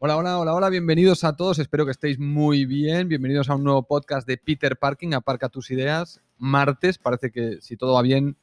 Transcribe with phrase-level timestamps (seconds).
[0.00, 3.64] Hola, hola, hola, hola, bienvenidos a todos, espero que estéis muy bien, bienvenidos a un
[3.64, 8.36] nuevo podcast de Peter Parking, Aparca tus ideas, martes, parece que si todo va bien,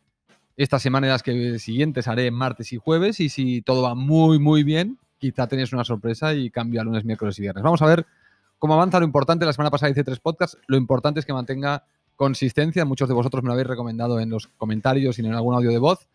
[0.58, 4.38] esta semana y las que siguientes haré martes y jueves, y si todo va muy,
[4.38, 7.64] muy bien, quizá tenéis una sorpresa y cambio a lunes, miércoles y viernes.
[7.64, 8.06] Vamos a ver
[8.60, 9.00] cómo avanza.
[9.00, 11.86] Lo importante, la semana pasada hice tres podcasts, lo importante es que mantenga
[12.18, 15.70] consistencia, muchos de vosotros me lo habéis recomendado en los comentarios y en algún audio
[15.70, 16.10] de voz,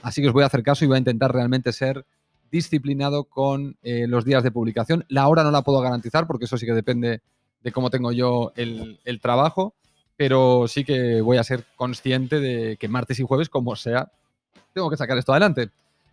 [0.00, 2.06] así que os voy a hacer caso y voy a intentar realmente ser
[2.50, 5.04] disciplinado con eh, los días de publicación.
[5.08, 7.20] La hora no la puedo garantizar porque eso sí que depende
[7.62, 9.74] de cómo tengo yo el, trabajo,
[10.16, 14.10] pero sí que voy a ser consciente de que martes y jueves, como sea,
[14.72, 15.70] tengo que sacar esto adelante.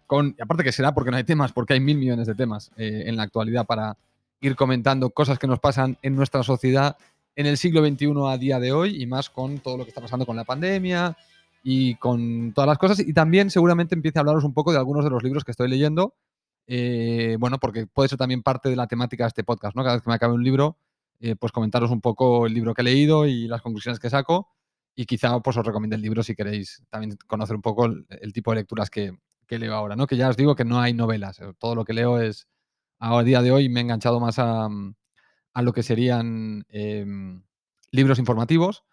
[0.07, 3.03] Con, aparte que será porque no hay temas, porque hay mil millones de temas eh,
[3.05, 3.97] en la actualidad para
[4.41, 6.97] ir comentando cosas que nos pasan en nuestra sociedad
[7.35, 10.01] en el siglo XXI a día de hoy y más con todo lo que está
[10.01, 11.15] pasando con la pandemia
[11.63, 12.99] y con todas las cosas.
[12.99, 15.69] Y también seguramente empiece a hablaros un poco de algunos de los libros que estoy
[15.69, 16.13] leyendo
[16.67, 19.83] eh, bueno, porque puede ser también parte de la temática de este podcast, ¿no?
[19.83, 20.77] Cada vez que me acabe un libro,
[21.19, 24.49] eh, pues comentaros un poco el libro que he leído y las conclusiones que saco
[24.95, 28.51] y quizá pues os recomiende el libro si queréis también conocer un poco el, tipo
[28.51, 29.17] de lecturas que,
[29.49, 30.07] leo ahora, ¿no?
[30.07, 32.47] Que ya os digo que no hay novelas, eh, todo lo que leo es,
[32.99, 34.67] a día de hoy me he enganchado más a,
[35.53, 37.43] a lo que serían em,
[37.91, 38.83] libros informativos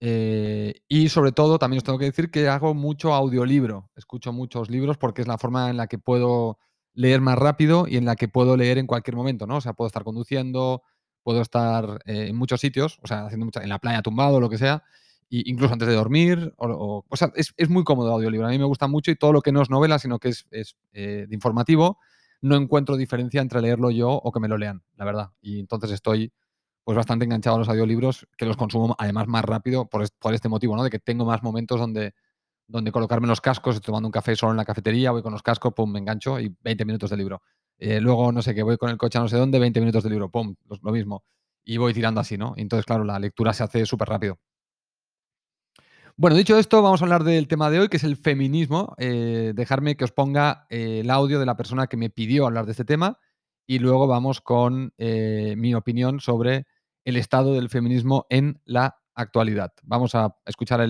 [0.00, 4.98] y sobre todo también os tengo que decir que hago mucho audiolibro, escucho muchos libros
[4.98, 6.58] porque es la forma en la que puedo
[6.96, 9.56] leer más rápido y en la que puedo leer en cualquier momento, ¿no?
[9.56, 10.82] O sea, puedo estar conduciendo,
[11.22, 14.48] puedo estar eh, en muchos sitios, o sea, haciendo mucha, en la playa tumbado, lo
[14.48, 14.82] que sea,
[15.28, 18.46] incluso antes de dormir, o, o, sea, es, es, muy cómodo el audiolibro.
[18.46, 20.46] A mí me gusta mucho y todo lo que no es novela, sino que es,
[20.50, 21.98] es eh, de informativo,
[22.40, 25.30] no encuentro diferencia entre leerlo yo o que me lo lean, la verdad.
[25.40, 26.32] Y entonces estoy
[26.86, 30.48] pues bastante enganchado a los audiolibros, que los consumo además más rápido por, por este
[30.48, 30.84] motivo, ¿no?
[30.84, 32.14] De que tengo más momentos donde
[32.68, 35.42] donde colocarme los cascos, estoy tomando un café solo en la cafetería, voy con los
[35.42, 37.42] cascos, pum, me engancho y 20 minutos de libro.
[37.78, 40.02] Eh, luego, no sé qué, voy con el coche a no sé dónde, 20 minutos
[40.02, 41.24] de libro, pum, lo, mismo.
[41.64, 42.54] Y voy tirando así, ¿no?
[42.56, 44.38] Entonces, claro, la lectura se hace súper rápido.
[46.16, 48.94] Bueno, dicho esto, vamos a hablar del tema de hoy, que es el feminismo.
[48.98, 52.64] Eh, dejarme que os ponga eh, el audio de la persona que me pidió hablar
[52.64, 53.18] de este tema
[53.66, 56.66] y luego vamos con mi opinión sobre
[57.06, 59.72] el estado del feminismo en la actualidad.
[59.84, 60.86] Vamos a escuchar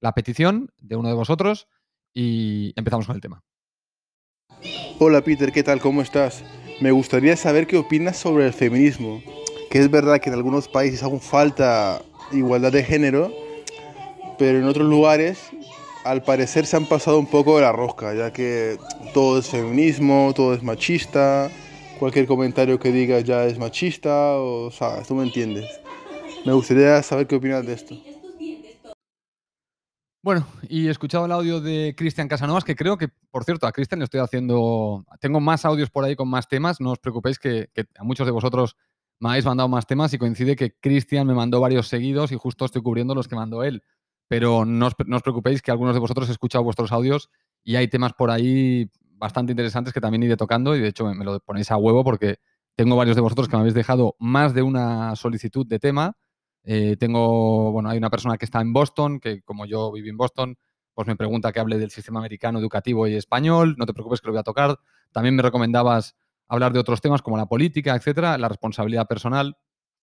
[0.00, 1.68] la petición de uno de vosotros
[2.12, 3.44] y empezamos con el tema.
[4.98, 5.80] Hola Peter, ¿qué tal?
[5.80, 6.42] ¿Cómo estás?
[6.80, 9.22] Me gustaría saber qué opinas sobre el feminismo.
[9.70, 13.30] Que es verdad que en algunos países aún falta igualdad de género,
[14.38, 15.50] pero en otros lugares
[16.04, 18.78] al parecer se han pasado un poco de la rosca, ya que
[19.12, 21.50] todo es feminismo, todo es machista,
[22.00, 25.80] cualquier comentario que diga ya es machista, o, sea, tú me entiendes.
[26.46, 27.94] Me gustaría saber qué opinas de esto.
[30.22, 33.72] Bueno, y he escuchado el audio de Cristian Casanovas, que creo que, por cierto, a
[33.72, 35.04] Cristian le estoy haciendo.
[35.20, 36.80] Tengo más audios por ahí con más temas.
[36.80, 38.76] No os preocupéis que, a muchos de vosotros
[39.18, 42.64] me habéis mandado más temas y coincide que Cristian me mandó varios seguidos y justo
[42.64, 43.82] estoy cubriendo los que mandó él.
[44.26, 47.28] Pero no os, preocupéis que algunos de vosotros he escuchado vuestros audios
[47.62, 51.24] y hay temas por ahí bastante interesantes que también iré tocando y de hecho me
[51.24, 52.38] lo ponéis a huevo porque
[52.74, 56.16] tengo varios de vosotros que me habéis dejado más de una solicitud de tema
[56.64, 60.16] eh, tengo, bueno, hay una persona que está en Boston, que como yo viví en
[60.16, 60.56] Boston,
[60.94, 63.76] pues me pregunta que hable del sistema americano educativo y español.
[63.78, 64.78] No te preocupes que lo voy a tocar.
[65.12, 66.16] También me recomendabas
[66.48, 69.56] hablar de otros temas como la política, etcétera, la responsabilidad personal.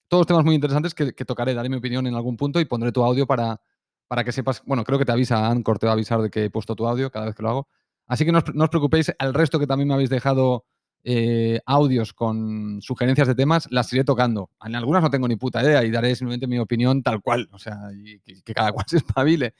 [0.07, 3.03] Todos temas muy interesantes que, tocaré, daré mi opinión en algún punto y pondré tu
[3.03, 3.61] audio para,
[4.07, 4.63] para que sepas.
[4.65, 6.87] Bueno, creo que te avisa Anchor, te va a avisar de que he puesto tu
[6.87, 7.67] audio cada vez que lo hago.
[8.07, 9.13] Así que no os, no os preocupéis.
[9.19, 10.65] Al resto que también me habéis dejado
[11.09, 14.49] eh, audios con sugerencias de temas, las iré tocando.
[14.61, 17.59] En algunas no tengo ni puta idea y daré simplemente mi opinión tal cual, o
[17.59, 17.77] sea,
[18.25, 19.53] que, cada cual se espabile.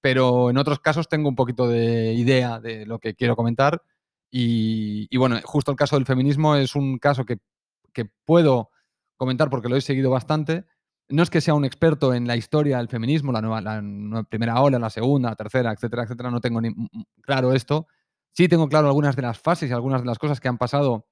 [0.00, 3.82] Pero en otros casos tengo un poquito de idea de lo que quiero comentar.
[4.30, 7.38] Y, bueno, justo el caso del feminismo es un caso que,
[8.24, 8.70] puedo
[9.16, 10.64] comentar porque lo he seguido bastante.
[11.10, 14.60] No es que sea un experto en la historia del feminismo, la, nueva, la primera
[14.60, 16.30] ola, la segunda, la tercera, etcétera, etcétera.
[16.30, 16.74] No tengo ni
[17.20, 17.86] claro esto
[18.34, 21.06] Sí tengo claro algunas de las fases y algunas de las cosas que han pasado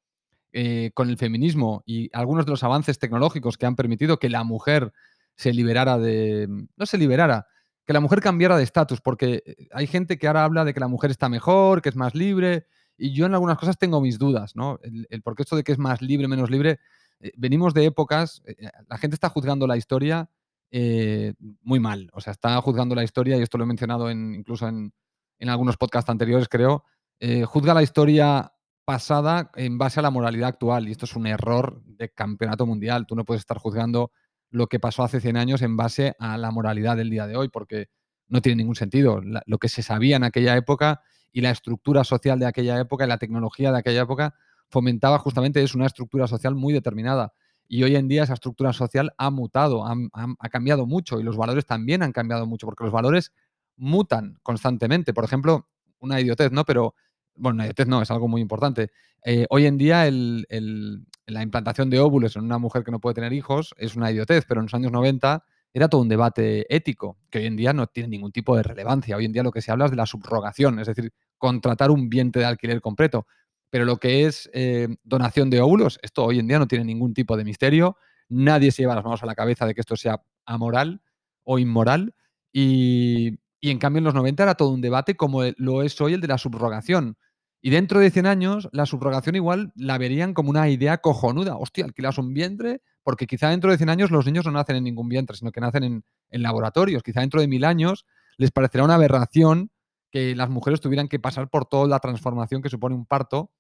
[0.53, 4.43] eh, con el feminismo y algunos de los avances tecnológicos que han permitido que la
[4.43, 4.93] mujer
[5.37, 6.49] se liberara de...
[6.77, 7.47] no se liberara,
[7.87, 10.81] que la mujer cambiara de estatus, porque eh, hay gente que ahora habla de que
[10.81, 12.67] la mujer está mejor, que es más libre,
[12.99, 14.81] y yo en algunas cosas tengo mis dudas, ¿no?
[14.83, 16.81] El, el por qué esto de que es más libre, menos libre,
[17.21, 18.43] eh, venimos de épocas,
[18.89, 20.29] la gente está juzgando la historia
[21.63, 24.67] muy mal, o sea, está juzgando la historia, y esto lo he mencionado en, incluso
[24.67, 24.93] en,
[25.39, 26.85] en algunos podcasts anteriores, creo,
[27.25, 28.53] eh, juzga la historia
[28.85, 30.89] pasada en base a la moralidad actual.
[30.89, 33.07] Y esto es un error de campeonato mundial.
[33.07, 34.11] Tú no puedes estar juzgando
[34.51, 37.49] lo que pasó hace 100 años en base a la moralidad del día de hoy,
[37.49, 37.91] porque
[38.27, 39.21] no tiene ningún sentido.
[39.23, 43.09] lo que se sabía en aquella época y la estructura social de aquella época y
[43.09, 44.35] la tecnología de aquella época
[44.69, 47.35] fomentaba justamente es una estructura social muy determinada.
[47.69, 51.67] Y hoy en día esa estructura social ha mutado, ha, cambiado mucho y los valores
[51.67, 53.33] también han cambiado mucho, porque los valores
[53.77, 55.15] mutan constantemente.
[55.15, 55.69] Por ejemplo,
[56.01, 56.65] una idiotez, ¿no?
[56.65, 56.97] Pero,
[57.35, 58.91] bueno, una idiotez no, es algo muy importante.
[59.25, 63.33] Eh, hoy en día la implantación de óvulos en una mujer que no puede tener
[63.33, 65.45] hijos es una idiotez, pero en los años 90
[65.75, 69.17] era todo un debate ético, que hoy en día no tiene ningún tipo de relevancia.
[69.17, 72.11] Hoy en día lo que se habla es de la subrogación, es decir, contratar un
[72.11, 73.27] vientre de alquiler completo.
[73.71, 77.15] Pero lo que es eh, donación de óvulos, esto hoy en día no tiene ningún
[77.15, 77.97] tipo de misterio.
[78.29, 81.01] Nadie se lleva las manos a la cabeza de que esto sea amoral
[81.43, 82.15] o inmoral.
[82.53, 83.39] Y,
[83.71, 86.29] en cambio en los 90 era todo un debate como lo es hoy el de
[86.29, 87.17] la subrogación.
[87.61, 91.57] Y dentro de 100 años, la subrogación igual la verían como una idea cojonuda.
[91.57, 94.85] Hostia, alquilas un vientre, porque quizá dentro de 100 años los niños no nacen en
[94.85, 97.05] ningún vientre, sino que nacen en, en laboratorios.
[97.05, 98.05] Quizá dentro de mil años
[98.37, 99.71] les parecerá una aberración
[100.11, 103.53] que las mujeres tuvieran que pasar por toda la transformación que supone un parto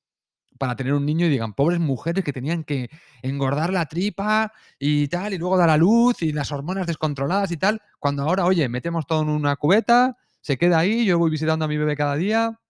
[0.58, 2.90] para tener un niño y digan, pobres mujeres que tenían que
[3.22, 7.56] engordar la tripa y tal, y luego dar a luz y las hormonas descontroladas y
[7.56, 11.64] tal, cuando ahora, oye, metemos todo en una cubeta, se queda ahí, yo voy visitando
[11.64, 12.60] a mi bebé cada día,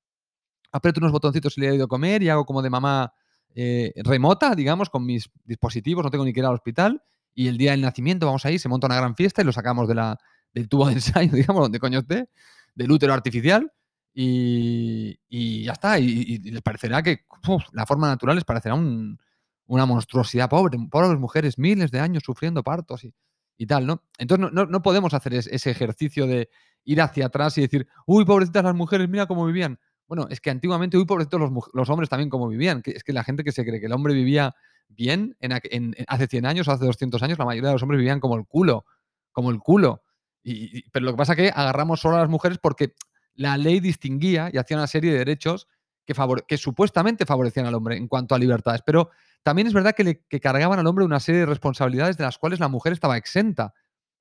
[0.71, 3.13] aprieto unos botoncitos y le he ido a comer y hago como de mamá
[3.55, 7.03] eh, remota, digamos, con mis dispositivos, no tengo ni que ir al hospital,
[7.35, 9.89] y el día del nacimiento vamos ahí, se monta una gran fiesta y lo sacamos
[9.89, 10.19] de la,
[10.55, 12.29] del tubo de ensayo, digamos, donde coño esté,
[12.75, 13.73] del útero artificial,
[14.15, 15.99] y, ya está.
[15.99, 17.25] Y, les parecerá que
[17.73, 20.79] la forma natural les parecerá una monstruosidad pobre.
[20.91, 24.03] Pobres mujeres, miles de años sufriendo partos y, tal, ¿no?
[24.19, 26.49] Entonces no, podemos hacer ese ejercicio de
[26.85, 29.79] ir hacia atrás y decir, uy, pobrecitas las mujeres, mira cómo vivían.
[30.09, 31.41] Bueno, es que antiguamente, uy, pobrecitos
[31.73, 32.83] los, hombres también cómo vivían.
[32.85, 34.55] Es que la gente que se cree que el hombre vivía
[34.89, 38.21] bien en, hace 100 años o hace 200 años, la mayoría de los hombres vivían
[38.21, 38.85] como el culo,
[39.31, 40.03] como el culo.
[40.43, 42.95] Y, pero lo que pasa es que agarramos solo a las mujeres porque
[43.35, 45.69] la ley distinguía y hacía una serie de derechos
[46.05, 46.15] que,
[46.47, 48.83] que supuestamente favorecían al hombre en cuanto a libertades.
[48.85, 49.11] Pero
[49.43, 52.61] también es verdad que le cargaban al hombre una serie de responsabilidades de las cuales
[52.61, 53.75] la mujer estaba exenta.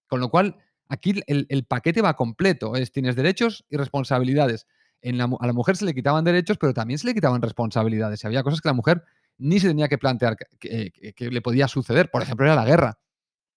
[0.08, 0.58] Con lo cual,
[0.90, 2.76] aquí el, paquete va completo.
[2.76, 4.68] Es, tienes derechos y responsabilidades.
[5.02, 8.24] En a la mujer se le quitaban derechos, pero también se le quitaban responsabilidades.
[8.24, 9.04] Y había cosas que la mujer
[9.38, 12.12] ni se tenía que plantear que, que, le podía suceder.
[12.12, 13.00] Por ejemplo, era la guerra.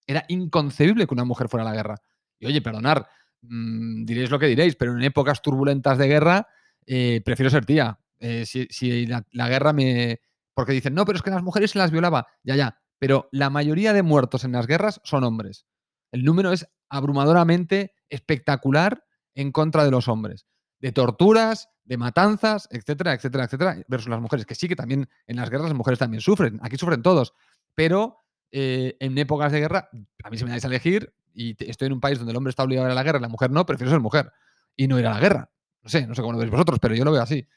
[0.07, 1.95] Era inconcebible que una mujer fuera a la guerra.
[2.39, 3.07] Y oye, perdonar,
[3.41, 6.47] Mm, diréis lo que diréis, pero en épocas turbulentas de guerra
[6.85, 7.99] eh, prefiero ser tía.
[8.19, 10.21] Eh, si, la, guerra me...
[10.53, 12.27] Porque dicen, no, pero es que las mujeres se las violaba.
[12.43, 12.79] Ya, ya.
[12.97, 15.65] Pero la mayoría de muertos en las guerras son hombres.
[16.11, 19.03] El número es abrumadoramente espectacular
[19.33, 20.47] en contra de los hombres.
[20.79, 25.35] De torturas, de matanzas, etcétera, etcétera, etcétera, versus las mujeres, que sí que también en
[25.35, 26.59] las guerras las mujeres también sufren.
[26.61, 27.33] Aquí sufren todos.
[27.73, 28.17] Pero
[28.51, 29.89] eh, en épocas de guerra,
[30.23, 32.49] a mí si me dais a elegir, y estoy en un país donde el hombre
[32.49, 34.31] está obligado a ir a la guerra y la mujer no, prefiero ser mujer
[34.75, 35.51] y no ir a la guerra.
[35.83, 37.47] No sé, no sé cómo lo veis vosotros, pero yo lo veo así.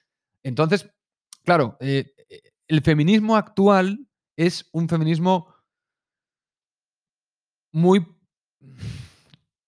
[0.43, 0.91] Entonces,
[1.45, 2.13] claro, eh,
[2.67, 5.55] el feminismo actual es un feminismo
[7.73, 8.07] muy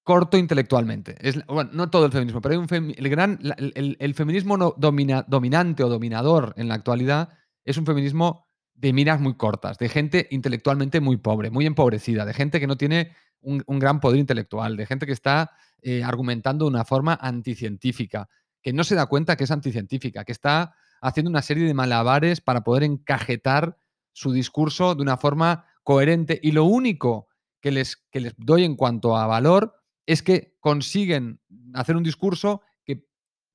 [0.03, 1.17] corto intelectualmente.
[1.21, 3.39] Es, bueno, no todo el feminismo, pero hay un el, gran,
[3.75, 7.31] el, feminismo no dominante o dominador en la actualidad
[7.65, 12.35] es un feminismo de miras muy cortas, de gente intelectualmente muy pobre, muy empobrecida, de
[12.35, 15.53] gente que no tiene un, gran poder intelectual, de gente que está
[15.83, 18.29] eh, argumentando de una forma anticientífica,
[18.63, 22.41] que no se da cuenta que es anticientífica, que está haciendo una serie de malabares
[22.41, 23.77] para poder encajetar
[24.13, 26.39] su discurso de una forma coherente.
[26.43, 27.29] Y lo único
[27.61, 29.75] que les, que les doy en cuanto a valor
[30.07, 31.41] es que consiguen
[31.75, 33.07] hacer un discurso que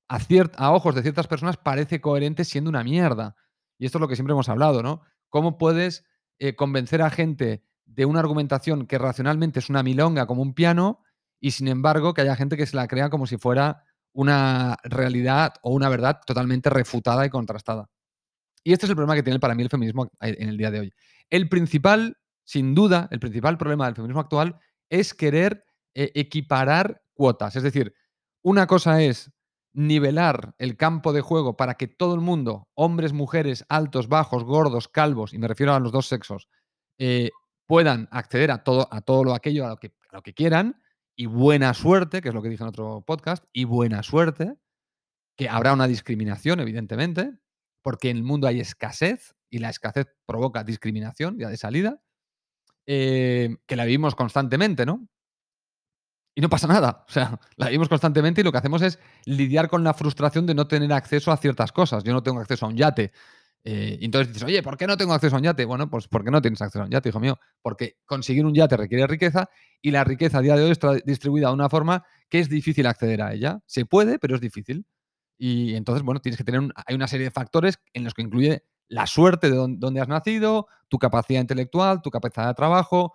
[0.08, 0.18] a,
[0.56, 3.36] a ojos de ciertas personas parece coherente siendo una mierda.
[3.78, 5.02] Y esto es lo que siempre hemos hablado, ¿no?
[5.28, 6.04] ¿Cómo puedes
[6.38, 11.00] eh, convencer a gente de una argumentación que racionalmente es una milonga como un piano
[11.40, 15.54] y sin embargo que haya gente que se la crea como si fuera una realidad
[15.62, 17.88] o una verdad totalmente refutada y contrastada.
[18.64, 20.80] Y este es el problema que tiene para mí el feminismo en el día de
[20.80, 20.92] hoy.
[21.30, 24.58] El principal, sin duda, el principal problema del feminismo actual
[24.90, 25.64] es querer
[25.94, 27.56] eh, equiparar cuotas.
[27.56, 27.94] Es decir,
[28.42, 29.30] una cosa es
[29.72, 34.88] nivelar el campo de juego para que todo el mundo, hombres, mujeres, altos, bajos, gordos,
[34.88, 36.48] calvos, y me refiero a los dos sexos,
[36.98, 37.30] eh,
[37.66, 40.80] puedan acceder a todo, a todo lo aquello, a lo, que, lo que quieran,
[41.16, 44.54] y buena suerte, que es lo que dije en otro podcast, y buena suerte,
[45.36, 47.38] que habrá una discriminación, evidentemente,
[47.82, 52.00] porque en el mundo hay escasez, y la escasez provoca discriminación ya de salida,
[52.86, 55.08] eh, que la vivimos constantemente, ¿no?
[56.36, 57.04] Y no pasa nada.
[57.08, 60.54] O sea, la vivimos constantemente y lo que hacemos es lidiar con la frustración de
[60.54, 62.04] no tener acceso a ciertas cosas.
[62.04, 63.12] Yo no tengo acceso a un yate.
[63.68, 65.64] Eh, y entonces dices, oye, ¿por qué no tengo acceso a un yate?
[65.64, 67.36] Bueno, pues porque no tienes acceso a un yate, hijo mío.
[67.60, 69.50] Porque conseguir un yate requiere riqueza
[69.82, 72.86] y la riqueza a día de hoy está distribuida de una forma que es difícil
[72.86, 73.58] acceder a ella.
[73.66, 74.86] Se puede, pero es difícil.
[75.36, 78.62] Y entonces, bueno, tienes que tener hay una serie de factores en los que incluye
[78.88, 83.14] la suerte de dónde has nacido, tu capacidad intelectual, tu capacidad de trabajo,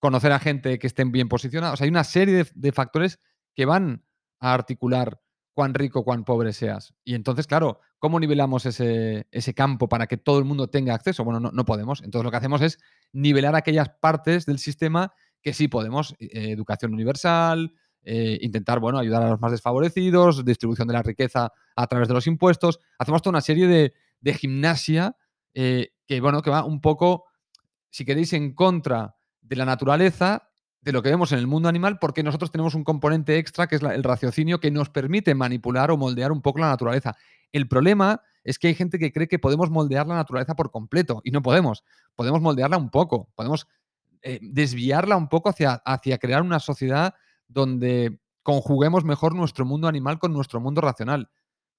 [0.00, 1.74] conocer a gente que estén bien posicionada.
[1.74, 3.20] O sea, hay una serie de, factores
[3.54, 4.04] que van
[4.40, 5.20] a articular
[5.60, 6.94] cuán rico, cuán pobre seas.
[7.04, 11.22] Y entonces, claro, ¿cómo nivelamos ese, ese campo para que todo el mundo tenga acceso?
[11.22, 12.00] Bueno, no, no, podemos.
[12.02, 12.78] Entonces lo que hacemos es
[13.12, 15.12] nivelar aquellas partes del sistema
[15.42, 16.16] que sí podemos.
[16.18, 17.74] Eh, educación universal,
[18.04, 22.14] eh, intentar, bueno, ayudar a los más desfavorecidos, distribución de la riqueza a través de
[22.14, 22.80] los impuestos.
[22.98, 25.14] Hacemos toda una serie de, de gimnasia
[25.52, 27.26] eh, que, bueno, que va un poco,
[27.90, 30.49] si queréis, en contra de la naturaleza,
[30.82, 33.76] de lo que vemos en el mundo animal, porque nosotros tenemos un componente extra que
[33.76, 37.16] es el raciocinio que nos permite manipular o moldear un poco la naturaleza.
[37.52, 41.20] El problema es que hay gente que cree que podemos moldear la naturaleza por completo
[41.24, 41.84] y no podemos.
[42.16, 43.66] Podemos moldearla un poco, podemos
[44.22, 47.14] eh, desviarla un poco hacia, hacia crear una sociedad
[47.48, 51.30] donde conjuguemos mejor nuestro mundo animal con nuestro mundo racional.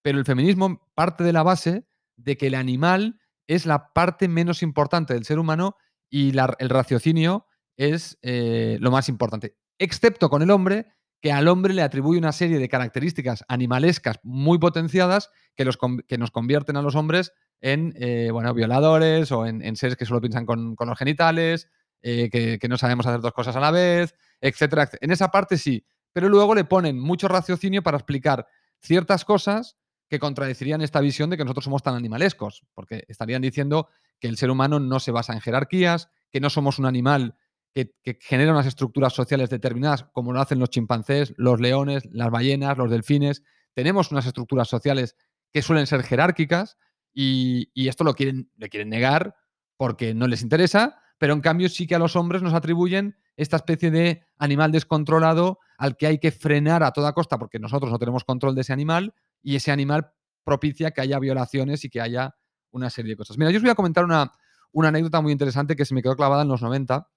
[0.03, 1.85] Pero el feminismo parte de la base
[2.17, 5.75] de que el animal es la parte menos importante del ser humano
[6.09, 9.55] y el raciocinio es eh, lo más importante.
[9.77, 10.87] Excepto con el hombre,
[11.21, 16.17] que al hombre le atribuye una serie de características animalescas muy potenciadas que, los, que
[16.17, 20.45] nos convierten a los hombres en eh, bueno, violadores o en, seres que solo piensan
[20.45, 21.69] con, los genitales,
[22.01, 25.57] eh, que, que, no sabemos hacer dos cosas a la vez, etcétera, En esa parte
[25.59, 28.47] sí, pero luego le ponen mucho raciocinio para explicar
[28.79, 29.77] ciertas cosas
[30.09, 33.87] que contradecirían esta visión de que nosotros somos tan animalescos, porque estarían diciendo
[34.19, 37.35] que el ser humano no se basa en jerarquías, que no somos un animal
[37.73, 42.77] que, genera unas estructuras sociales determinadas, como lo hacen los chimpancés, los leones, las ballenas,
[42.77, 43.43] los delfines.
[43.73, 45.15] Tenemos unas estructuras sociales
[45.51, 46.77] que suelen ser jerárquicas
[47.13, 49.35] y, esto lo quieren, le quieren negar
[49.77, 53.57] porque no les interesa, pero en cambio sí que a los hombres nos atribuyen esta
[53.57, 57.97] especie de animal descontrolado al que hay que frenar a toda costa porque nosotros no
[57.97, 60.11] tenemos control de ese animal y ese animal
[60.43, 62.35] propicia que haya violaciones y que haya
[62.71, 63.37] una serie de cosas.
[63.37, 64.31] Mira, yo os voy a comentar una,
[64.71, 67.07] una anécdota muy interesante que se me quedó clavada en los 90,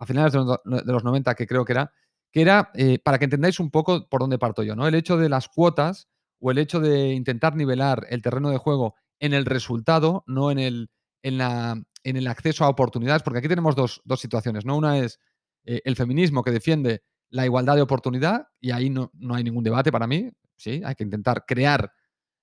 [0.00, 1.92] a finales de los 90 que creo que era,
[2.32, 4.88] que era, eh, para que entendáis un poco por dónde parto yo, ¿no?
[4.88, 6.08] El hecho de las cuotas
[6.40, 10.58] o el hecho de intentar nivelar el terreno de juego en el resultado, no en
[10.58, 10.90] el,
[11.22, 14.76] en la, en el acceso a oportunidades, porque aquí tenemos dos, situaciones, ¿no?
[14.76, 15.20] Una es
[15.64, 19.62] eh, el feminismo que defiende la igualdad de oportunidad, y ahí no, no hay ningún
[19.62, 21.92] debate para mí, sí, hay que intentar crear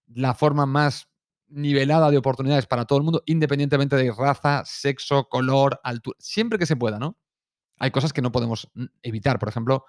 [0.05, 1.09] la forma más
[1.47, 6.67] nivelada de oportunidades para todo el mundo, independientemente de raza, sexo, color, altura, siempre que
[6.67, 7.17] se pueda, ¿no?
[7.77, 9.39] Hay cosas que no podemos mm, evitar.
[9.39, 9.85] Por ejemplo,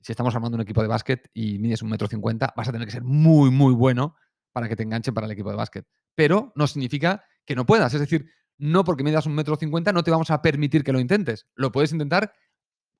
[0.00, 2.86] si estamos armando un equipo de básquet y mides un metro cincuenta, vas a tener
[2.86, 4.16] que ser muy, muy bueno
[4.52, 5.86] para que te enganchen para el equipo de básquet.
[6.14, 7.92] Pero no significa que no puedas.
[7.94, 11.00] Es decir, no porque midas un metro cincuenta no te vamos a permitir que lo
[11.00, 11.46] intentes.
[11.54, 12.32] Lo puedes intentar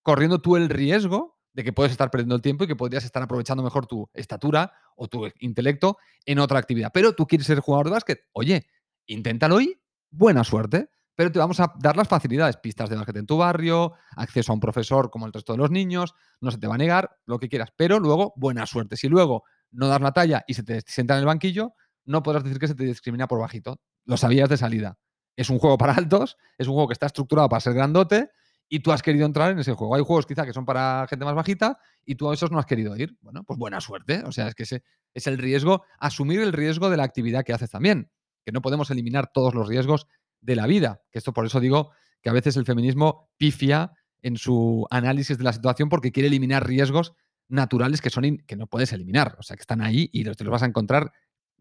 [0.02, 3.22] corriendo tú el riesgo de que puedes estar perdiendo el tiempo y que podrías estar
[3.22, 6.90] aprovechando mejor tu estatura o tu intelecto en otra actividad.
[6.94, 8.20] Pero tú quieres ser jugador de básquet.
[8.32, 8.66] Oye,
[9.06, 9.80] inténtalo hoy,
[10.10, 13.92] buena suerte, pero te vamos a dar las facilidades, pistas de básquet en tu barrio,
[14.16, 16.78] acceso a un profesor como el resto de los niños, no se te va a
[16.78, 18.96] negar, lo que quieras, pero luego buena suerte.
[18.96, 21.74] Si luego no das la talla y se te sienta en el banquillo,
[22.06, 23.82] no podrás decir que se te discrimina por bajito.
[24.06, 24.96] Lo sabías de salida.
[25.36, 28.30] Es un juego para altos, es un juego que está estructurado para ser grandote
[28.66, 29.96] y tú has querido entrar en ese juego.
[29.96, 32.64] Hay juegos quizá que son para gente más bajita y tú a esos no has
[32.64, 33.18] querido ir.
[33.20, 34.22] Bueno, pues buena suerte.
[34.24, 37.68] O sea, es que es el riesgo, asumir el riesgo de la actividad que haces
[37.68, 38.10] también.
[38.42, 40.06] Que no podemos eliminar todos los riesgos
[40.40, 41.02] de la vida.
[41.10, 41.92] Que esto por eso digo
[42.22, 43.92] que a veces el feminismo pifia
[44.22, 47.14] en su análisis de la situación porque quiere eliminar riesgos
[47.48, 49.36] naturales que son que no puedes eliminar.
[49.38, 51.12] O sea, que están ahí y te los vas a encontrar.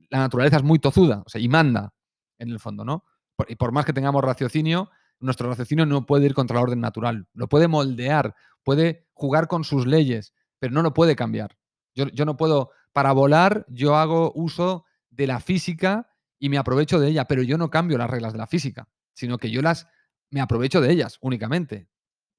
[0.10, 1.94] La naturaleza es muy tozuda, o sea, y manda
[2.38, 3.04] en el fondo, ¿no?
[3.48, 7.28] y por más que tengamos raciocinio, nuestro raciocinio no puede ir contra el orden natural.
[7.34, 11.58] Lo puede moldear, puede jugar con sus leyes, pero no lo puede cambiar.
[11.96, 16.09] Yo, yo no puedo, para volar, yo hago uso de la física
[16.40, 19.38] y me aprovecho de ella, pero yo no cambio las reglas de la física, sino
[19.38, 19.88] que yo las
[20.32, 21.90] me aprovecho de ellas únicamente.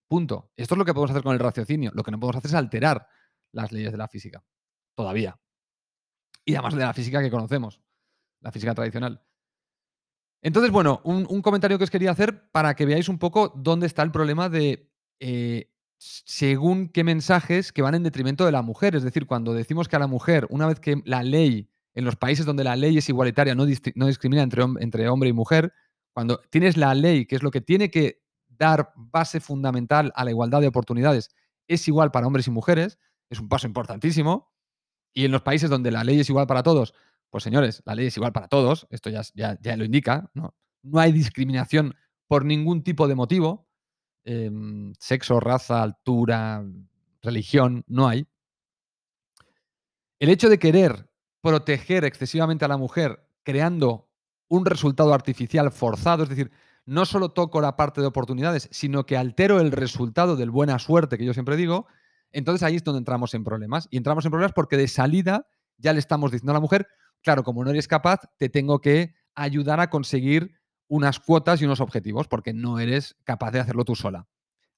[0.08, 0.50] Punto.
[0.56, 1.92] Esto es lo que podemos hacer con el raciocinio.
[1.94, 3.06] Lo que no podemos hacer es alterar
[3.52, 4.44] las leyes de la física.
[4.94, 5.38] Todavía.
[6.44, 7.80] Y además de la física que conocemos,
[8.40, 9.22] la física tradicional.
[10.42, 14.02] Entonces, bueno, un, comentario que os quería hacer para que veáis un poco dónde está
[14.02, 14.90] el problema de
[15.20, 18.96] eh, según qué mensajes que van en detrimento de la mujer.
[18.96, 22.16] Es decir, cuando decimos que a la mujer, una vez que la ley, en los
[22.16, 25.72] países donde la ley es igualitaria, no, discrimina entre, entre hombre y mujer,
[26.12, 30.30] cuando tienes la ley, que es lo que tiene que dar base fundamental a la
[30.30, 31.30] igualdad de oportunidades,
[31.66, 34.52] es igual para hombres y mujeres, es un paso importantísimo.
[35.12, 36.94] Y en los países donde la ley es igual para todos,
[37.30, 40.54] pues señores, la ley es igual para todos, esto ya, ya, lo indica, ¿no?
[40.82, 41.94] No hay discriminación
[42.26, 43.68] por ningún tipo de motivo,
[44.24, 46.64] em, sexo, raza, altura,
[47.22, 48.26] religión, no hay.
[50.18, 51.09] El hecho de querer
[51.40, 54.08] proteger excesivamente a la mujer creando
[54.48, 56.50] un resultado artificial forzado, es decir,
[56.86, 61.18] no solo toco la parte de oportunidades, sino que altero el resultado del buena suerte,
[61.18, 61.86] que yo siempre digo,
[62.32, 63.88] entonces ahí es donde entramos en problemas.
[63.90, 65.46] Y entramos en problemas porque de salida
[65.78, 66.88] ya le estamos diciendo a la mujer,
[67.22, 70.52] claro, como no eres capaz, te tengo que ayudar a conseguir
[70.88, 74.26] unas cuotas y unos objetivos, porque no eres capaz de hacerlo tú sola.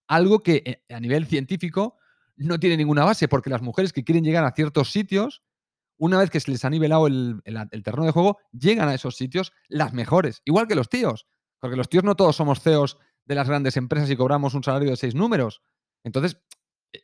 [0.07, 1.97] Algo que eh, a nivel científico
[2.37, 5.43] no tiene ninguna base, porque las mujeres que quieren llegar a ciertos sitios,
[6.03, 7.43] una vez que se les ha nivelado el,
[7.85, 11.29] terreno de juego, llegan a esos sitios las mejores, igual que los tíos,
[11.61, 14.91] porque los tíos no todos somos CEOs de las grandes empresas y cobramos un salario
[14.91, 15.63] de seis números.
[16.03, 16.39] Entonces,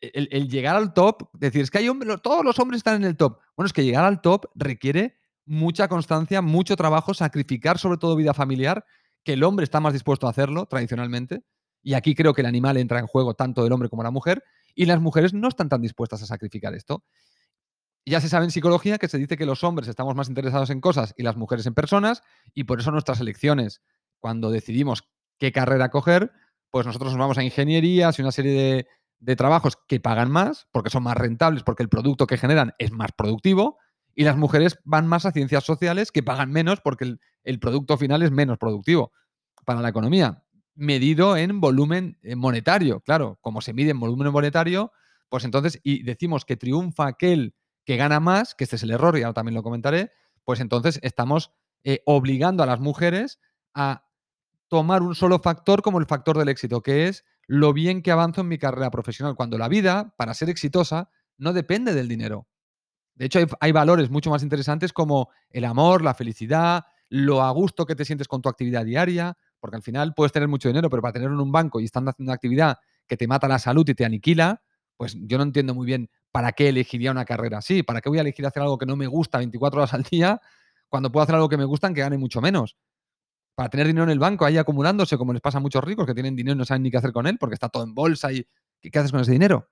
[0.01, 3.17] el, llegar al top, decir, es que hay hombres, todos los hombres están en el
[3.17, 3.39] top.
[3.57, 8.35] Bueno, es que llegar al top requiere mucha constancia, mucho trabajo, sacrificar sobre todo vida
[8.35, 8.85] familiar,
[9.23, 11.45] que el hombre está más dispuesto a hacerlo tradicionalmente.
[11.85, 14.43] Y aquí creo que el animal entra en juego tanto del hombre como la mujer,
[14.75, 17.05] y las mujeres no están tan dispuestas a sacrificar esto.
[18.09, 20.81] Ya se sabe en psicología que se dice que los hombres estamos más interesados en
[20.81, 22.23] cosas y las mujeres en personas,
[22.55, 23.83] y por eso nuestras elecciones,
[24.19, 25.07] cuando decidimos
[25.39, 26.33] qué carrera coger,
[26.71, 28.87] pues nosotros nos vamos a ingenierías y una serie
[29.21, 32.93] de, trabajos que pagan más, porque son más rentables, porque el producto que generan es
[32.93, 33.77] más productivo,
[34.15, 38.23] y las mujeres van más a ciencias sociales que pagan menos porque el, producto final
[38.23, 39.13] es menos productivo
[39.67, 43.01] para la economía, medido en volumen eh, monetario.
[43.01, 44.93] Claro, como se mide en volumen monetario,
[45.29, 47.55] pues entonces, y decimos que triunfa aquel
[47.89, 50.13] que gana más, que este es el error, y ahora también lo comentaré,
[50.45, 51.53] pues entonces estamos
[51.85, 53.41] eh, obligando a las mujeres
[53.73, 54.05] a
[54.69, 58.43] tomar un solo factor como el factor del éxito, que es lo bien que avanzo
[58.43, 62.47] en mi carrera profesional, cuando la vida, para ser exitosa, no depende del dinero.
[63.15, 67.87] De hecho, hay, valores mucho más interesantes como el amor, la felicidad, lo a gusto
[67.87, 71.01] que te sientes con tu actividad diaria, porque al final puedes tener mucho dinero, pero
[71.01, 72.77] para tenerlo en un banco y estando haciendo una actividad
[73.07, 74.61] que te mata la salud y te aniquila,
[74.99, 78.19] pues yo no entiendo muy bien para qué elegiría una carrera así, para qué voy
[78.19, 80.41] a elegir hacer algo que no me gusta 24 horas al día
[80.89, 82.77] cuando puedo hacer algo que me gusta que gane mucho menos
[83.59, 86.15] para tener dinero en el banco ahí acumulándose, como les pasa a muchos ricos que
[86.15, 88.31] tienen dinero y no saben ni qué hacer con él porque está todo en bolsa
[88.31, 88.47] y
[88.81, 89.69] ¿qué, haces con ese dinero?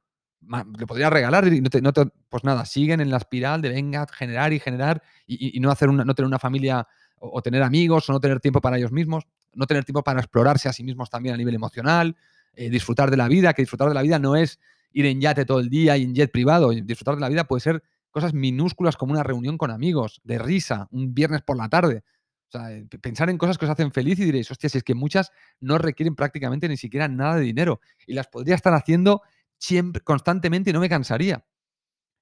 [0.77, 1.81] Le podría regalar y no te,
[2.29, 6.05] pues nada, siguen en la espiral de venga, generar y generar y, no, hacer una,
[6.05, 6.85] no tener una familia
[7.21, 10.69] o, tener amigos o no tener tiempo para ellos mismos, no tener tiempo para explorarse
[10.69, 12.17] a sí mismos también a nivel emocional,
[12.55, 14.59] eh, disfrutar de la vida, que disfrutar de la vida no es
[14.97, 17.61] ir en yate todo el día y en jet privado, disfrutar de la vida puede
[17.61, 22.03] ser cosas minúsculas como una reunión con amigos, de risa, un viernes por la tarde.
[22.49, 24.85] O sea, eh, pensar en cosas que os hacen feliz y diréis, hostia, si es
[24.85, 29.21] que muchas no requieren prácticamente ni siquiera nada de dinero y las podría estar haciendo
[29.59, 31.45] siempre, constantemente y no me cansaría.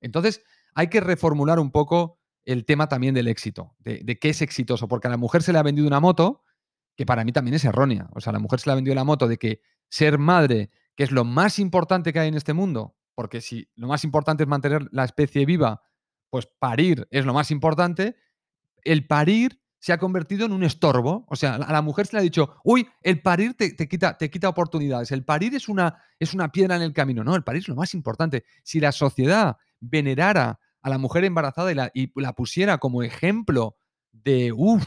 [0.01, 0.43] Entonces,
[0.75, 4.89] hay que reformular un poco el tema también del éxito, de, de, qué es exitoso,
[4.89, 6.43] porque a la mujer se le ha vendido una moto
[6.97, 8.09] que para mí también es errónea.
[8.15, 10.71] O sea, a la mujer se le ha vendido la moto de que ser madre,
[10.97, 14.43] que es lo más importante que hay en este mundo, porque si lo más importante
[14.43, 15.83] es mantener la especie viva,
[16.31, 18.17] pues parir es lo más importante,
[18.83, 21.27] el parir se ha convertido en un estorbo.
[21.29, 24.31] O sea, a la mujer se le ha dicho, uy, el parir te, quita, te
[24.31, 25.13] quita oportunidades.
[25.13, 27.23] El parir es una, es una piedra en el camino.
[27.23, 28.45] No, el parir es lo más importante.
[28.63, 33.77] Si la sociedad venerara a la mujer embarazada y la, y la pusiera como ejemplo
[34.11, 34.87] de, uff,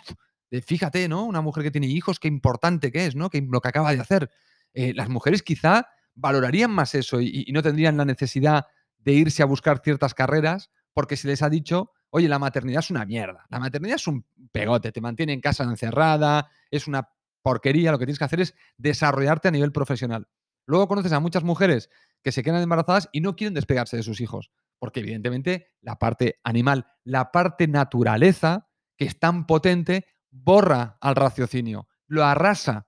[0.50, 1.26] de fíjate, ¿no?
[1.26, 3.30] Una mujer que tiene hijos, qué importante que es, ¿no?
[3.30, 4.32] Que lo que acaba de hacer.
[4.74, 8.66] Eh, las mujeres quizá valorarían más eso y, no tendrían la necesidad
[8.98, 12.90] de irse a buscar ciertas carreras porque se les ha dicho Oye, la maternidad es
[12.90, 13.46] una mierda.
[13.50, 17.10] La maternidad es un pegote, te mantiene en casa encerrada, es una
[17.42, 17.92] porquería.
[17.92, 20.28] Lo que tienes que hacer es desarrollarte a nivel profesional.
[20.66, 21.90] Luego conoces a muchas mujeres
[22.24, 26.40] que se quedan embarazadas y no quieren despegarse de sus hijos, porque evidentemente la parte
[26.44, 32.88] animal, la parte naturaleza, que es tan potente, borra al raciocinio, lo arrasa.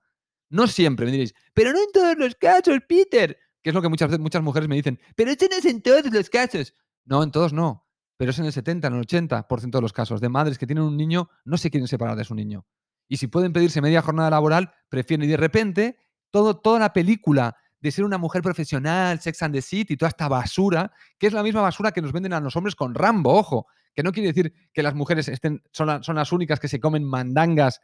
[0.50, 3.88] No siempre, me diréis, pero no en todos los casos, Peter, que es lo que
[3.88, 6.74] muchas muchas mujeres me dicen, pero esto no es en todos los casos.
[7.04, 10.20] No, en todos no pero es en el 70, en el 80% de los casos
[10.20, 12.66] de madres que tienen un niño no se quieren separar de su niño.
[13.08, 15.26] Y si pueden pedirse media jornada laboral, prefieren.
[15.26, 15.96] Y de repente,
[16.30, 20.28] todo, toda la película de ser una mujer profesional, Sex and the City, toda esta
[20.28, 23.68] basura, que es la misma basura que nos venden a los hombres con Rambo, ojo,
[23.94, 27.02] que no quiere decir que las mujeres estén, son, son las únicas que se comen
[27.04, 27.80] mandangas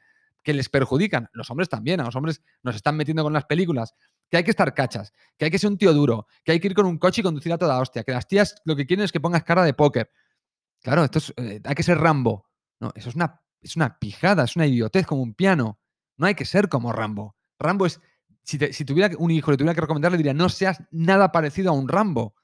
[0.46, 1.28] que les perjudican.
[1.32, 3.94] Los hombres también, a los hombres nos están metiendo con las películas
[4.30, 6.68] que hay que estar cachas, que hay que ser un tío duro, que hay que
[6.68, 9.04] ir con un coche y conducir a toda hostia, que las tías lo que quieren
[9.04, 10.08] es que pongas cara de póker.
[10.84, 12.46] Claro, esto es, eh, hay que ser Rambo.
[12.78, 15.80] No, eso es una, es una pijada, es una idiotez como un piano.
[16.16, 17.34] No hay que ser como Rambo.
[17.58, 18.00] Rambo es,
[18.44, 21.74] si, tuviera un hijo, le tuviera que recomendar, le diría, no seas nada parecido a
[21.74, 22.36] un Rambo.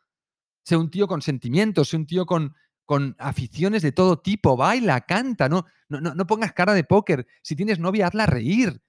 [0.65, 5.03] Sé un tío con sentimientos, sé un tío con, con aficiones de todo tipo, baila,
[5.03, 7.27] canta, no, no, no pongas cara de póker.
[7.43, 8.83] Si tienes novia, hazla reír,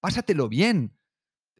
[0.00, 0.98] pásatelo bien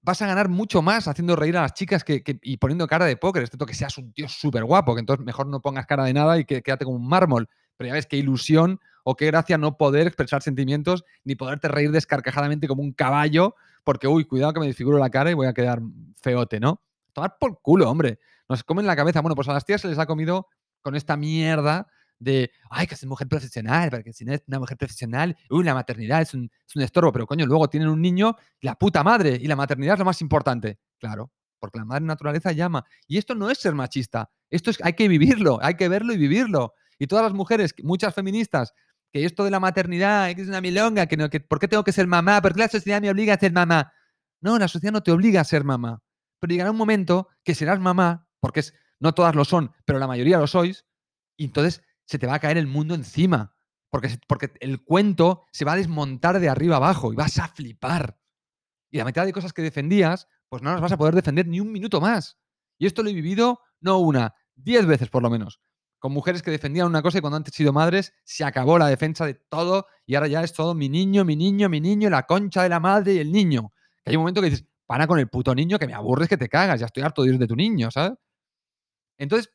[0.02, 3.16] vas a ganar mucho más haciendo reír a las chicas que, y poniendo cara de
[3.16, 6.14] póker, excepto que seas un tío súper guapo, que entonces mejor no pongas cara de
[6.14, 7.48] nada y que quédate como un mármol.
[7.76, 11.90] Pero ya ves qué ilusión o qué gracia no poder expresar sentimientos ni poderte reír
[11.90, 15.52] descarcajadamente como un caballo, porque, uy, cuidado que me desfiguro la cara y voy a
[15.52, 15.80] quedar
[16.22, 16.82] feote, ¿no?
[17.12, 18.18] Tomar por culo, hombre.
[18.48, 19.20] Nos comen la cabeza.
[19.20, 20.48] Bueno, pues a las tías se les ha comido
[20.82, 21.86] con esta mierda
[22.18, 25.74] de, ay, que es mujer profesional, porque si no es una mujer profesional, uy, la
[25.74, 29.38] maternidad es un, es un estorbo, pero coño, luego tienen un niño, la puta madre,
[29.40, 30.78] y la maternidad es lo más importante.
[30.98, 32.84] Claro, porque la madre naturaleza llama.
[33.06, 36.16] Y esto no es ser machista, esto es, hay que vivirlo, hay que verlo y
[36.16, 36.74] vivirlo.
[36.98, 38.72] Y todas las mujeres, muchas feministas,
[39.12, 41.92] que esto de la maternidad, es una milonga, que, no, que ¿por qué tengo que
[41.92, 42.42] ser mamá?
[42.42, 43.92] ¿Por qué la sociedad me obliga a ser mamá?
[44.40, 46.02] No, la sociedad no te obliga a ser mamá.
[46.40, 50.06] Pero llegará un momento que serás mamá, porque es, no todas lo son, pero la
[50.06, 50.86] mayoría lo sois,
[51.36, 53.54] y entonces se te va a caer el mundo encima.
[53.90, 58.18] Porque, porque el cuento se va a desmontar de arriba abajo y vas a flipar.
[58.90, 61.60] Y la mitad de cosas que defendías, pues no las vas a poder defender ni
[61.60, 62.38] un minuto más.
[62.78, 65.60] Y esto lo he vivido no una, diez veces por lo menos.
[65.98, 69.26] Con mujeres que defendían una cosa y cuando han sido madres se acabó la defensa
[69.26, 72.62] de todo y ahora ya es todo mi niño, mi niño, mi niño, la concha
[72.62, 73.72] de la madre y el niño.
[74.04, 76.36] Que hay un momento que dices, para con el puto niño que me aburres que
[76.36, 78.16] te cagas, ya estoy harto de ir de tu niño, ¿sabes?
[79.18, 79.52] Entonces,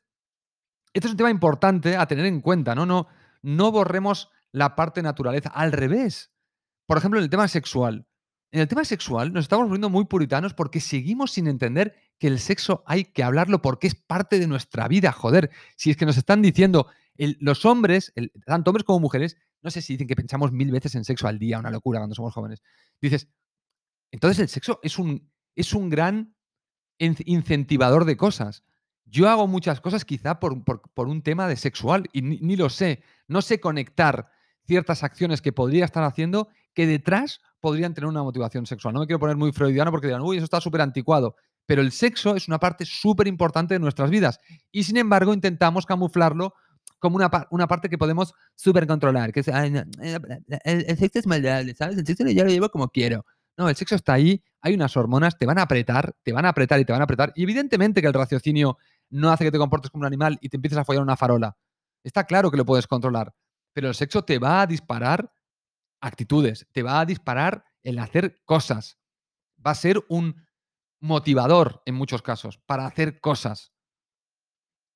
[0.93, 2.85] esto es un tema importante a tener en cuenta, ¿no?
[2.85, 3.07] No,
[3.41, 6.31] no borremos la parte naturaleza, al revés.
[6.85, 8.05] Por ejemplo, en el tema sexual.
[8.51, 12.39] En el tema sexual nos estamos volviendo muy puritanos porque seguimos sin entender que el
[12.39, 15.49] sexo hay que hablarlo porque es parte de nuestra vida, joder.
[15.75, 18.13] Si es que nos están diciendo, los hombres,
[18.45, 21.39] tanto hombres como mujeres, no sé si dicen que pensamos mil veces en sexo al
[21.39, 22.61] día, una locura cuando somos jóvenes.
[23.01, 23.27] Dices,
[24.11, 26.35] entonces el sexo es un, es un gran
[26.99, 28.63] incentivador de cosas.
[29.05, 30.61] Yo hago muchas cosas quizá por,
[30.95, 33.03] un tema de sexual y ni, lo sé.
[33.27, 34.29] No sé conectar
[34.65, 38.93] ciertas acciones que podría estar haciendo que detrás podrían tener una motivación sexual.
[38.93, 41.35] No me quiero poner muy freudiano porque dirán, uy, eso está súper anticuado.
[41.65, 44.39] Pero el sexo es una parte súper importante de nuestras vidas.
[44.71, 46.53] Y sin embargo, intentamos camuflarlo
[46.99, 49.31] como una, una parte que podemos súper controlar.
[49.31, 49.85] Que es, eh,
[50.63, 51.97] el, sexo es maldad, ¿sabes?
[51.97, 53.25] El sexo ya lo llevo como quiero.
[53.57, 56.49] No, el sexo está ahí, hay unas hormonas, te van a apretar, te van a
[56.49, 57.31] apretar y te van a apretar.
[57.35, 58.77] Y evidentemente que el raciocinio
[59.13, 61.55] no hace que te comportes como un animal y te empieces a follar una farola.
[62.03, 63.33] Está claro que lo puedes controlar,
[63.71, 65.31] pero el sexo te va a disparar
[66.01, 68.97] actitudes, te va a disparar el hacer cosas.
[69.65, 70.43] Va a ser un
[70.99, 73.71] motivador en muchos casos para hacer cosas.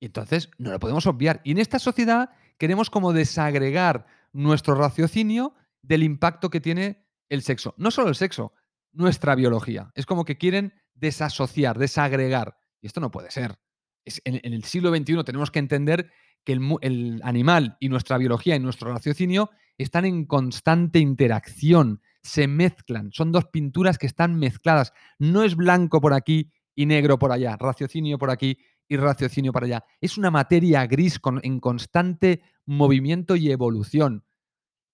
[0.00, 1.40] Y entonces no lo podemos obviar.
[1.44, 7.74] Y en esta sociedad queremos como desagregar nuestro raciocinio del impacto que tiene el sexo.
[7.78, 8.52] No solo el sexo,
[8.92, 9.90] nuestra biología.
[9.94, 12.58] Es como que quieren desasociar, desagregar.
[12.80, 13.58] Y esto no puede ser
[14.24, 16.10] en, el siglo XXI tenemos que entender
[16.44, 23.10] que el, animal y nuestra biología y nuestro raciocinio están en constante interacción, se mezclan,
[23.12, 24.92] son dos pinturas que están mezcladas.
[25.18, 29.64] No es blanco por aquí y negro por allá, raciocinio por aquí y raciocinio por
[29.64, 29.84] allá.
[30.00, 34.24] Es una materia gris en constante movimiento y evolución.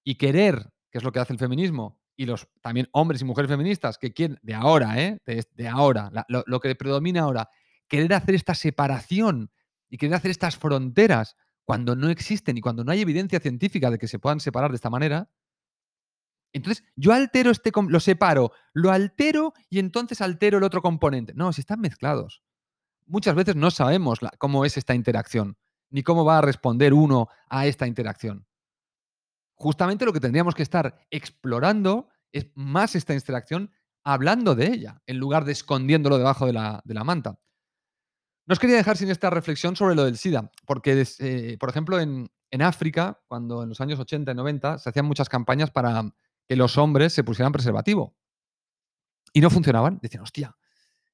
[0.03, 3.51] Y querer, que es lo que hace el feminismo, y los también hombres y mujeres
[3.51, 5.19] feministas que quieren, de ahora, ¿eh?
[5.25, 7.49] de, ahora, lo que predomina ahora,
[7.89, 9.51] querer hacer esta separación
[9.89, 13.99] y querer hacer estas fronteras cuando no existen y cuando no hay evidencia científica de
[13.99, 15.31] que se puedan separar de esta manera,
[16.55, 21.35] entonces yo altero este, lo separo, lo altero y entonces altero el otro componente.
[21.35, 22.43] No, si están mezclados.
[23.07, 25.59] Muchas veces no sabemos cómo es esta interacción,
[25.91, 28.47] ni cómo va a responder uno a esta interacción.
[29.57, 33.71] Justamente lo que tendríamos que estar explorando es más esta interacción
[34.05, 37.39] hablando de ella, en lugar de escondiéndolo debajo de la, de la manta.
[38.47, 41.99] No os quería dejar sin esta reflexión sobre lo del SIDA, porque, eh, por ejemplo,
[41.99, 42.31] en,
[42.61, 46.05] África, cuando en los años 80 y 90 se hacían muchas campañas para
[46.47, 48.15] que los hombres se pusieran preservativo.
[49.33, 49.99] Y no funcionaban.
[50.01, 50.57] Decían, hostia,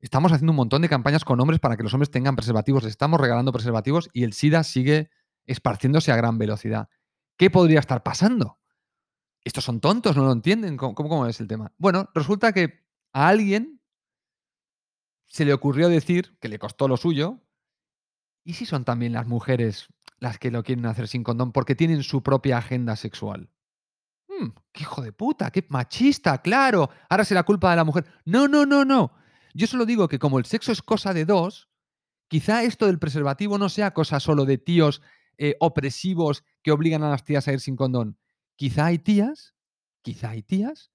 [0.01, 3.19] estamos haciendo un montón de campañas con hombres para que los hombres tengan preservativos, estamos
[3.19, 5.09] regalando preservativos y el SIDA sigue
[5.47, 6.91] esparciéndose a gran velocidad.
[7.39, 8.59] ¿Qué podría estar pasando?
[9.43, 10.77] Estos son tontos, no lo entienden.
[10.77, 11.73] ¿Cómo, cómo es el tema?
[11.79, 13.80] Bueno, resulta que a alguien
[15.31, 17.39] se le ocurrió decir, que le costó lo suyo,
[18.45, 19.87] ¿y si son también las mujeres
[20.19, 23.49] las que lo quieren hacer sin condón porque tienen su propia agenda sexual?
[24.29, 25.53] Hmm, ¡Qué hijo de puta!
[25.53, 26.43] ¡Qué machista!
[26.43, 26.91] ¡Claro!
[27.09, 28.07] Ahora será culpa de la mujer.
[28.25, 29.13] No, no, no, no.
[29.55, 31.71] Yo solo digo que como el sexo es cosa de dos,
[32.27, 35.01] quizá esto del preservativo no sea cosa solo de tíos
[35.39, 38.19] eh, opresivos que obligan a las tías a ir sin condón.
[38.57, 39.55] Quizá hay tías,
[40.03, 40.91] quizá hay tías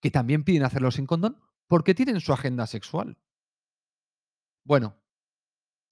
[0.00, 3.16] que también piden hacerlo sin condón porque tienen su agenda sexual.
[4.66, 4.96] Bueno,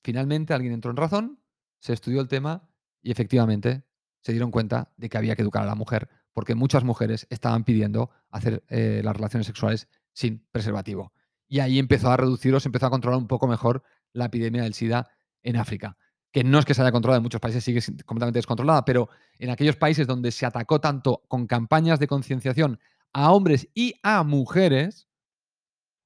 [0.03, 1.41] finalmente alguien entró en razón,
[1.79, 2.69] se estudió el tema
[3.01, 3.85] y efectivamente
[4.21, 7.63] se dieron cuenta de que había que educar a la mujer, porque muchas mujeres estaban
[7.63, 11.13] pidiendo hacer eh, las relaciones sexuales sin preservativo.
[11.47, 14.65] Y ahí empezó a reducir o se empezó a controlar un poco mejor la epidemia
[14.65, 15.09] del SIDA
[15.43, 15.97] en África.
[16.33, 19.09] que no es que se haya controlado, en muchos países sigue completamente descontrolada, pero
[19.39, 22.81] en aquellos países donde se atacó tanto con campañas de concienciación
[23.13, 25.07] a hombres y a mujeres,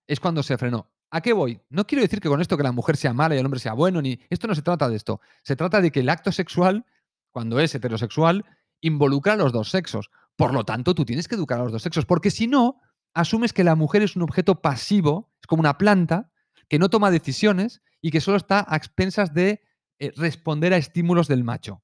[0.06, 0.90] es cuando se frenó.
[1.10, 1.60] ¿A qué voy?
[1.70, 3.72] No quiero decir que con esto que la mujer sea mala y el hombre sea
[3.72, 5.20] bueno, ni esto no se trata de esto.
[5.42, 6.84] Se trata de que el acto sexual,
[7.30, 8.44] cuando es heterosexual,
[8.80, 10.10] involucra a los dos sexos.
[10.36, 12.80] Por lo tanto, tú tienes que educar a los dos sexos, porque si no,
[13.14, 16.30] asumes que la mujer es un objeto pasivo, es como una planta,
[16.68, 19.62] que no toma decisiones y que solo está a expensas de
[19.98, 21.82] eh, responder a estímulos del macho.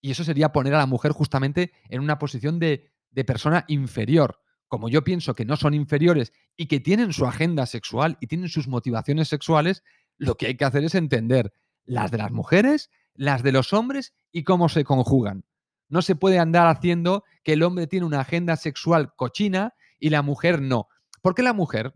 [0.00, 4.40] Y eso sería poner a la mujer justamente en una posición de, de persona inferior.
[4.74, 8.48] Como yo pienso que no son inferiores y que tienen su agenda sexual y tienen
[8.48, 9.84] sus motivaciones sexuales,
[10.18, 11.52] lo que hay que hacer es entender
[11.84, 15.44] las de las mujeres, las de los hombres y cómo se conjugan.
[15.88, 20.22] No se puede andar haciendo que el hombre tiene una agenda sexual cochina y la
[20.22, 20.88] mujer no.
[21.22, 21.94] ¿Por qué la mujer?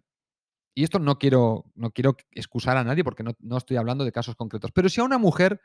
[0.72, 4.36] Y esto no quiero, no quiero excusar a nadie porque no, estoy hablando de casos
[4.36, 4.70] concretos.
[4.70, 5.60] Pero si a una mujer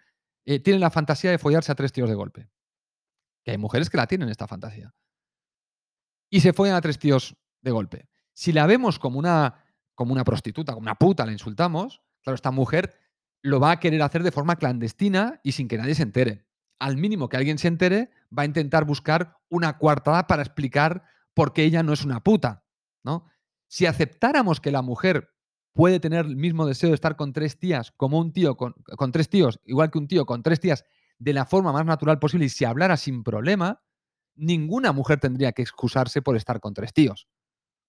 [0.45, 2.49] eh, tiene la fantasía de follarse a tres tíos de golpe,
[3.43, 4.95] que hay mujeres que la tienen esta fantasía,
[6.33, 8.09] y se follan a tres tíos de golpe.
[8.33, 12.49] Si la vemos como una, como una prostituta, como una puta, la insultamos, claro, esta
[12.49, 12.95] mujer
[13.43, 16.47] lo va a querer hacer de forma clandestina y sin que nadie se entere.
[16.79, 21.03] Al mínimo que alguien se entere, va a intentar buscar una coartada para explicar
[21.35, 22.65] por qué ella no es una puta,
[23.03, 23.27] ¿no?
[23.67, 25.35] Si aceptáramos que la mujer
[25.71, 29.11] puede tener el mismo deseo de estar con tres tías como un tío con, con
[29.11, 30.83] tres tíos, igual que un tío con tres tías,
[31.19, 33.83] de la forma más natural posible y si hablara sin problema,
[34.35, 37.27] ninguna mujer tendría que excusarse por estar con tres tíos.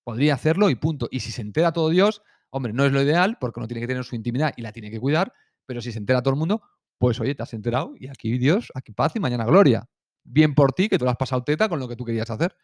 [0.05, 1.09] Podría hacerlo y punto.
[1.11, 3.87] Y si se entera todo Dios, hombre, no es lo ideal porque uno tiene que
[3.87, 5.33] tener su intimidad y la tiene que cuidar,
[5.67, 6.63] pero si se entera todo el mundo,
[6.99, 9.89] pues oye, te has enterado y aquí Dios, aquí paz y mañana gloria.
[10.23, 12.57] Bien por ti, que tú lo has pasado teta con lo que tú querías hacer.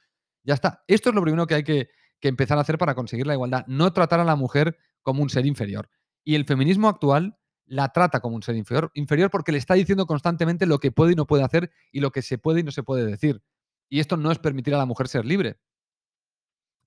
[0.44, 0.82] Ya está.
[0.86, 1.88] Esto es lo primero que hay que,
[2.20, 3.64] que empezar a hacer para conseguir la igualdad.
[3.66, 5.90] No tratar a la mujer como un ser inferior.
[6.24, 10.06] Y el feminismo actual la trata como un ser inferior, inferior porque le está diciendo
[10.06, 12.72] constantemente lo que puede y no puede hacer y lo que se puede y no
[12.72, 13.42] se puede decir.
[13.90, 15.60] Y esto no es permitir a la mujer ser libre.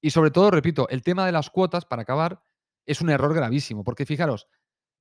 [0.01, 2.43] Y sobre todo, repito, el tema de las cuotas, para acabar,
[2.85, 4.47] es un error gravísimo, porque fijaros,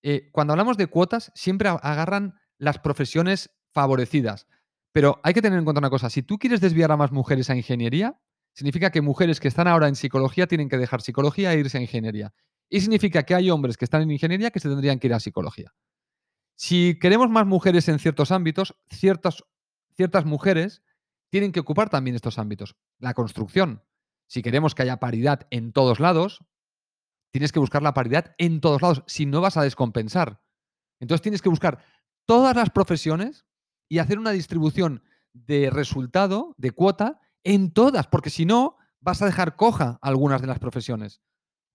[0.02, 4.46] eh, cuando hablamos de cuotas, siempre agarran las profesiones favorecidas.
[4.92, 7.48] Pero hay que tener en cuenta una cosa, si tú quieres desviar a más mujeres
[7.50, 8.20] a ingeniería,
[8.52, 11.80] significa que mujeres que están ahora en psicología tienen que dejar psicología e irse a
[11.80, 12.34] ingeniería.
[12.68, 15.20] Y significa que hay hombres que están en ingeniería que se tendrían que ir a
[15.20, 15.72] psicología.
[16.56, 19.42] Si queremos más mujeres en ciertos ámbitos, ciertas,
[19.96, 20.82] ciertas mujeres
[21.32, 22.76] tienen que ocupar también estos ámbitos.
[22.98, 23.82] La construcción.
[24.26, 26.44] Si queremos que haya paridad en todos lados,
[27.30, 30.42] tienes que buscar la paridad en todos lados, si no vas a descompensar.
[31.00, 31.82] Entonces tienes que buscar
[32.26, 33.46] todas las profesiones
[33.88, 39.26] y hacer una distribución de resultado, de cuota, en todas, porque si no, vas a
[39.26, 41.22] dejar coja algunas de las profesiones.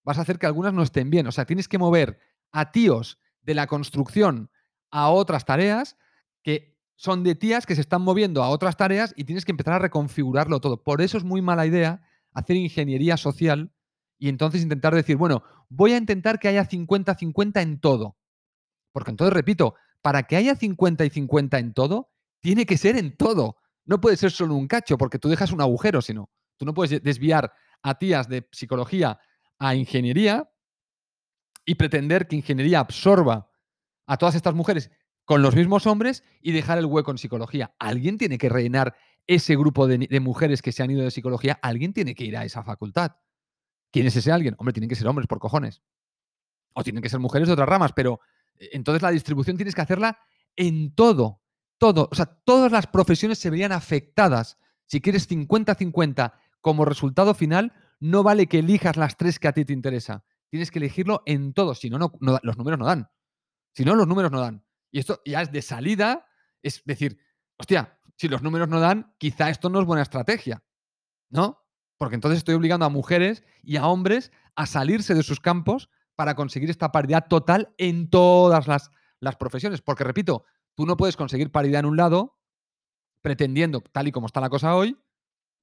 [0.04, 1.26] Vas a hacer que algunas no estén bien.
[1.26, 2.20] O sea, tienes que mover
[2.52, 4.52] a tíos de la construcción
[4.92, 5.98] a otras tareas
[6.44, 9.76] que son de tías que se están moviendo a otras tareas y tienes que empezar
[9.76, 10.84] a reconfigurarlo todo.
[10.84, 12.02] Por eso es muy mala idea
[12.34, 13.72] hacer ingeniería social
[14.18, 18.18] y entonces intentar decir, bueno, voy a intentar que haya 50-50 en todo.
[18.92, 23.16] Porque entonces, repito, para que haya 50 y 50 en todo, tiene que ser en
[23.16, 23.58] todo.
[23.86, 27.04] No puede ser solo un cacho, porque tú dejas un agujero, sino tú no puedes
[27.04, 29.20] desviar a tías de psicología
[29.60, 30.50] a ingeniería
[31.64, 33.52] y pretender que ingeniería absorba
[34.08, 34.90] a todas estas mujeres
[35.28, 37.76] con los mismos hombres y dejar el hueco en psicología.
[37.80, 38.96] Alguien tiene que rellenar
[39.28, 42.46] ese grupo de, mujeres que se han ido de psicología, alguien tiene que ir a
[42.46, 43.18] esa facultad.
[43.92, 44.56] ¿Quién es ese alguien?
[44.58, 45.82] Hombre, tienen que ser hombres por cojones.
[46.74, 48.22] O tienen que ser mujeres de otras ramas, pero
[48.58, 50.18] eh, entonces la distribución tienes que hacerla
[50.56, 51.42] en todo,
[51.78, 52.08] todo.
[52.10, 54.58] O sea, todas las profesiones se verían afectadas.
[54.86, 59.66] Si quieres 50-50 como resultado final, no vale que elijas las tres que a ti
[59.66, 60.24] te interesa.
[60.48, 63.10] Tienes que elegirlo en todo, si no, no los números no dan.
[63.74, 64.64] Si no, los números no dan.
[64.92, 66.28] Y esto ya es de salida,
[66.62, 67.20] es decir,
[67.58, 70.64] hostia, si los números no dan, quizá esto no es buena estrategia,
[71.30, 71.64] ¿no?
[71.98, 76.36] Porque entonces estoy obligando a mujeres y a hombres a salirse de sus campos para
[76.36, 79.82] conseguir esta paridad total en todas las, las profesiones.
[79.82, 80.46] Porque, repito,
[80.76, 82.40] tú no puedes conseguir paridad en un lado
[83.22, 84.98] pretendiendo, tal y como está la cosa hoy,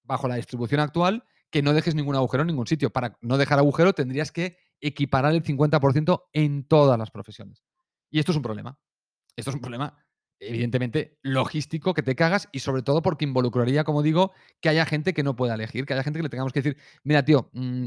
[0.03, 2.91] bajo la distribución actual, que no dejes ningún agujero en ningún sitio.
[2.91, 7.65] Para no dejar agujero tendrías que equiparar el 50% en todas las profesiones.
[8.11, 8.79] Y esto es un problema.
[9.37, 9.97] Esto es un problema,
[10.39, 15.15] evidentemente, logístico que te cagas y sobre todo porque involucraría, como digo, que haya gente
[15.15, 17.87] que no pueda elegir, que haya gente que le tengamos que decir, mira, tío, mm,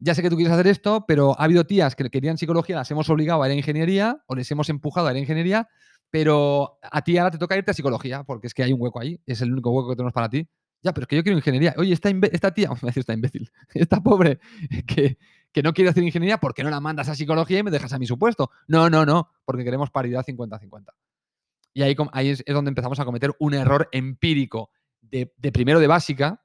[0.00, 2.90] ya sé que tú quieres hacer esto, pero ha habido tías que querían psicología, las
[2.90, 5.68] hemos obligado a ir a ingeniería o les hemos empujado a ir a ingeniería,
[6.10, 9.00] pero a ti ahora te toca irte a psicología, porque es que hay un hueco
[9.00, 10.48] ahí, es el único hueco que tenemos para ti.
[10.82, 11.74] Ya, pero es que yo quiero ingeniería.
[11.76, 14.40] Oye, esta, esta tía, me decir esta imbécil, esta pobre,
[14.86, 15.18] que,
[15.52, 17.92] que no quiere hacer ingeniería, ¿por qué no la mandas a psicología y me dejas
[17.92, 18.50] a mi supuesto?
[18.68, 20.92] No, no, no, porque queremos paridad 50-50.
[21.72, 25.86] Y ahí, ahí es, donde empezamos a cometer un error empírico de, de primero de
[25.86, 26.44] básica,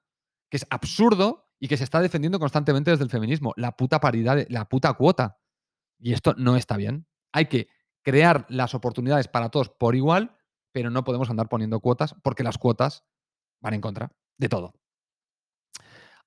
[0.50, 3.54] que es absurdo y que se está defendiendo constantemente desde el feminismo.
[3.58, 5.40] La puta paridad, la puta cuota.
[6.00, 7.08] Y esto no está bien.
[7.32, 7.68] Hay que
[8.04, 10.38] crear las oportunidades para todos por igual,
[10.72, 13.04] pero no podemos andar poniendo cuotas porque las cuotas
[13.62, 14.74] van en contra de todo.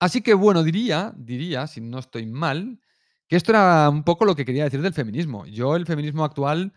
[0.01, 2.81] Así que bueno, diría, diría, si no estoy mal,
[3.27, 5.47] que esto era un poco lo que quería decir del feminismo.
[5.47, 6.73] Yo el feminismo actual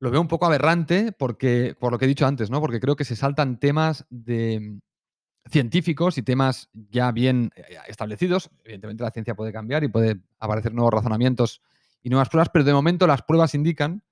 [0.00, 2.60] lo veo un poco aberrante porque, por lo que he dicho antes, ¿no?
[2.60, 4.80] Porque creo que se saltan temas de
[5.50, 8.50] científicos y temas ya bien eh, establecidos.
[8.64, 11.62] Evidentemente la ciencia puede cambiar y puede aparecer nuevos razonamientos
[12.02, 14.02] y nuevas pruebas, pero de momento las pruebas indican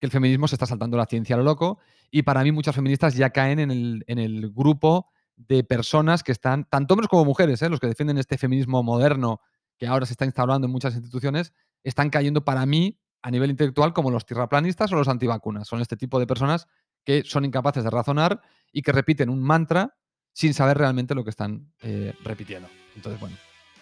[0.00, 1.78] que el feminismo se está saltando la ciencia a lo loco
[2.10, 6.32] y para mí muchas feministas ya caen en el, en el grupo de personas que
[6.32, 7.68] están, tanto hombres como mujeres, ¿eh?
[7.68, 9.40] los que defienden este feminismo moderno
[9.78, 11.52] que ahora se está instalando en muchas instituciones,
[11.84, 15.68] están cayendo para mí a nivel intelectual como los tierraplanistas o los antivacunas.
[15.68, 16.66] Son este tipo de personas
[17.04, 18.40] que son incapaces de razonar
[18.72, 19.96] y que repiten un mantra
[20.32, 22.68] sin saber realmente lo que están eh, repitiendo.
[22.94, 23.36] Entonces, bueno,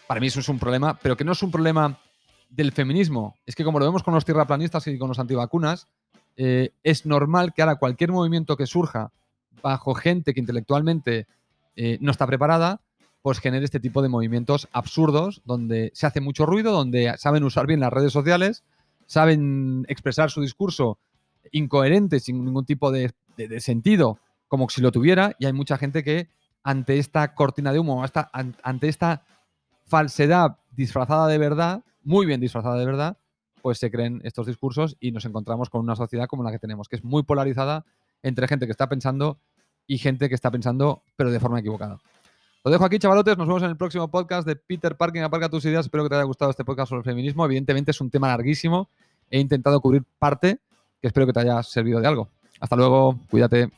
[0.06, 1.98] para mí eso es un problema, pero que no es un problema
[2.48, 3.34] del feminismo.
[3.46, 5.88] Es que como lo vemos con los tierraplanistas y con los antivacunas,
[6.36, 9.12] eh, es normal que ahora cualquier movimiento que surja
[9.62, 11.26] bajo gente que intelectualmente
[11.76, 12.80] eh, no está preparada,
[13.22, 17.66] pues genere este tipo de movimientos absurdos donde se hace mucho ruido, donde saben usar
[17.66, 18.64] bien las redes sociales,
[19.06, 20.98] saben expresar su discurso
[21.52, 23.12] incoherente, sin ningún tipo de,
[23.58, 26.28] sentido, como si lo tuviera, y hay mucha gente que
[26.62, 28.04] ante esta cortina de humo,
[28.62, 29.24] ante esta
[29.86, 33.18] falsedad disfrazada de verdad, muy bien disfrazada de verdad,
[33.62, 36.88] pues se creen estos discursos y nos encontramos con una sociedad como la que tenemos,
[36.88, 37.84] que es muy polarizada
[38.22, 39.40] entre gente que está pensando
[39.86, 41.98] y gente que está pensando, pero de forma equivocada.
[42.64, 43.38] Lo dejo aquí, chavalotes.
[43.38, 45.20] Nos vemos en el próximo podcast de Peter Parking.
[45.20, 45.86] Aparca tus ideas.
[45.86, 47.44] Espero que te haya gustado este podcast sobre el feminismo.
[47.44, 48.88] Evidentemente es un tema larguísimo.
[49.30, 50.58] He intentado cubrir parte
[51.00, 52.28] que espero que te haya servido de algo.
[52.58, 53.20] Hasta luego.
[53.30, 53.70] Cuídate.